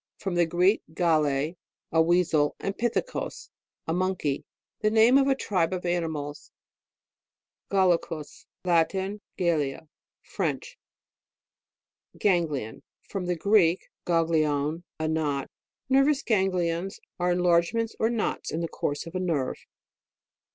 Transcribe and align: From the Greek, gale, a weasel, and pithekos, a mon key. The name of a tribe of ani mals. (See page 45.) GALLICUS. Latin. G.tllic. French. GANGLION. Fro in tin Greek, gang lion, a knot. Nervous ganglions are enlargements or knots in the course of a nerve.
From 0.17 0.33
the 0.33 0.47
Greek, 0.47 0.81
gale, 0.95 1.27
a 1.91 2.01
weasel, 2.01 2.55
and 2.59 2.75
pithekos, 2.75 3.51
a 3.87 3.93
mon 3.93 4.15
key. 4.15 4.45
The 4.79 4.89
name 4.89 5.15
of 5.15 5.27
a 5.27 5.35
tribe 5.35 5.73
of 5.73 5.85
ani 5.85 6.07
mals. 6.07 6.45
(See 6.45 6.49
page 6.49 7.69
45.) 7.69 7.69
GALLICUS. 7.69 8.45
Latin. 8.65 9.21
G.tllic. 9.37 9.87
French. 10.23 10.79
GANGLION. 12.17 12.81
Fro 13.07 13.21
in 13.21 13.27
tin 13.27 13.37
Greek, 13.37 13.89
gang 14.07 14.25
lion, 14.25 14.83
a 14.99 15.07
knot. 15.07 15.51
Nervous 15.87 16.23
ganglions 16.23 16.99
are 17.19 17.31
enlargements 17.31 17.95
or 17.99 18.09
knots 18.09 18.49
in 18.49 18.61
the 18.61 18.67
course 18.67 19.05
of 19.05 19.13
a 19.13 19.19
nerve. 19.19 19.67